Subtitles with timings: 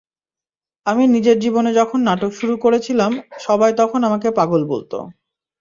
[0.85, 3.11] আমি নিজের জীবনে যখন নাটক শুরু করেছিলাম,
[3.39, 4.91] সবাই তখন আমাকে পাগল বলত।